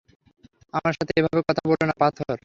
আমার 0.73 0.93
সাথে 0.93 1.11
এভাবে 1.17 1.41
কথা 1.49 1.63
বলো 1.67 1.83
না, 1.89 1.95
পাথর। 1.99 2.37